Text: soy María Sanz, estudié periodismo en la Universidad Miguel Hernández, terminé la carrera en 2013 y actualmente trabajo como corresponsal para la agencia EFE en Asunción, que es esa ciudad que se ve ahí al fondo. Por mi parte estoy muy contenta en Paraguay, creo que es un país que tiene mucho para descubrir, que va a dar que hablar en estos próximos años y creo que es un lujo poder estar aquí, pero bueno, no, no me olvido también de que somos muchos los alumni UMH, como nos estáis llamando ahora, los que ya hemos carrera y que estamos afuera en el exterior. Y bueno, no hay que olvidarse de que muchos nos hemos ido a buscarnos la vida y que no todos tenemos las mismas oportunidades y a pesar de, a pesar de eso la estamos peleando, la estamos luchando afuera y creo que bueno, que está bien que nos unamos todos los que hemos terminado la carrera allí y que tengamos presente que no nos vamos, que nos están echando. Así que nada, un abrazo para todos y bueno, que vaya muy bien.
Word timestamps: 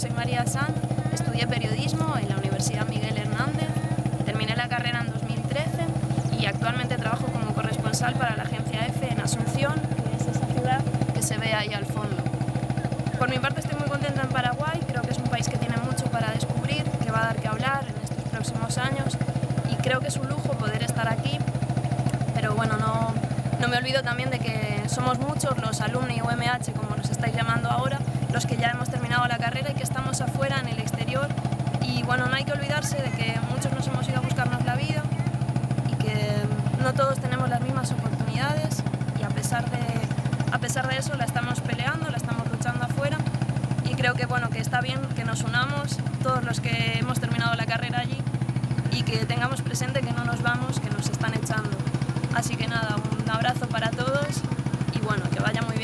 soy 0.00 0.10
María 0.12 0.46
Sanz, 0.46 0.76
estudié 1.12 1.46
periodismo 1.46 2.16
en 2.16 2.28
la 2.28 2.36
Universidad 2.36 2.86
Miguel 2.86 3.18
Hernández, 3.18 3.68
terminé 4.24 4.54
la 4.56 4.68
carrera 4.68 5.00
en 5.00 5.12
2013 5.12 5.68
y 6.38 6.46
actualmente 6.46 6.96
trabajo 6.96 7.26
como 7.26 7.52
corresponsal 7.52 8.14
para 8.14 8.36
la 8.36 8.44
agencia 8.44 8.86
EFE 8.86 9.12
en 9.12 9.20
Asunción, 9.20 9.74
que 9.74 10.16
es 10.16 10.36
esa 10.36 10.46
ciudad 10.46 10.80
que 11.12 11.22
se 11.22 11.38
ve 11.38 11.52
ahí 11.52 11.74
al 11.74 11.86
fondo. 11.86 12.22
Por 13.18 13.28
mi 13.28 13.38
parte 13.38 13.60
estoy 13.60 13.78
muy 13.78 13.88
contenta 13.88 14.22
en 14.22 14.28
Paraguay, 14.28 14.80
creo 14.86 15.02
que 15.02 15.10
es 15.10 15.18
un 15.18 15.24
país 15.24 15.48
que 15.48 15.58
tiene 15.58 15.76
mucho 15.78 16.04
para 16.06 16.30
descubrir, 16.30 16.84
que 16.84 17.10
va 17.10 17.22
a 17.22 17.26
dar 17.26 17.36
que 17.36 17.48
hablar 17.48 17.84
en 17.88 18.02
estos 18.02 18.24
próximos 18.30 18.78
años 18.78 19.18
y 19.70 19.74
creo 19.76 20.00
que 20.00 20.08
es 20.08 20.16
un 20.16 20.28
lujo 20.28 20.52
poder 20.52 20.82
estar 20.82 21.08
aquí, 21.08 21.38
pero 22.34 22.54
bueno, 22.54 22.76
no, 22.76 23.12
no 23.58 23.68
me 23.68 23.76
olvido 23.76 24.02
también 24.02 24.30
de 24.30 24.38
que 24.38 24.82
somos 24.88 25.18
muchos 25.18 25.58
los 25.58 25.80
alumni 25.80 26.20
UMH, 26.22 26.72
como 26.76 26.96
nos 26.96 27.10
estáis 27.10 27.34
llamando 27.34 27.68
ahora, 27.70 27.98
los 28.32 28.46
que 28.46 28.56
ya 28.56 28.70
hemos 28.70 28.89
carrera 29.50 29.72
y 29.72 29.74
que 29.74 29.82
estamos 29.82 30.20
afuera 30.20 30.60
en 30.60 30.68
el 30.68 30.78
exterior. 30.78 31.26
Y 31.82 32.04
bueno, 32.04 32.26
no 32.26 32.36
hay 32.36 32.44
que 32.44 32.52
olvidarse 32.52 32.96
de 33.02 33.10
que 33.10 33.34
muchos 33.50 33.72
nos 33.72 33.86
hemos 33.88 34.08
ido 34.08 34.18
a 34.18 34.20
buscarnos 34.20 34.64
la 34.64 34.76
vida 34.76 35.02
y 35.90 35.94
que 35.96 36.36
no 36.80 36.94
todos 36.94 37.18
tenemos 37.18 37.48
las 37.48 37.60
mismas 37.60 37.90
oportunidades 37.90 38.82
y 39.18 39.24
a 39.24 39.28
pesar 39.28 39.68
de, 39.68 39.82
a 40.52 40.58
pesar 40.58 40.88
de 40.88 40.98
eso 40.98 41.16
la 41.16 41.24
estamos 41.24 41.60
peleando, 41.60 42.08
la 42.10 42.16
estamos 42.16 42.48
luchando 42.48 42.84
afuera 42.84 43.18
y 43.84 43.94
creo 43.94 44.14
que 44.14 44.26
bueno, 44.26 44.50
que 44.50 44.60
está 44.60 44.80
bien 44.80 45.00
que 45.16 45.24
nos 45.24 45.42
unamos 45.42 45.98
todos 46.22 46.44
los 46.44 46.60
que 46.60 46.98
hemos 47.00 47.18
terminado 47.18 47.54
la 47.56 47.66
carrera 47.66 47.98
allí 47.98 48.18
y 48.92 49.02
que 49.02 49.26
tengamos 49.26 49.62
presente 49.62 50.00
que 50.00 50.12
no 50.12 50.24
nos 50.24 50.42
vamos, 50.42 50.78
que 50.78 50.90
nos 50.90 51.08
están 51.08 51.34
echando. 51.34 51.76
Así 52.36 52.54
que 52.54 52.68
nada, 52.68 52.96
un 52.96 53.28
abrazo 53.28 53.66
para 53.66 53.90
todos 53.90 54.28
y 54.94 55.00
bueno, 55.00 55.24
que 55.28 55.40
vaya 55.40 55.60
muy 55.62 55.76
bien. 55.76 55.79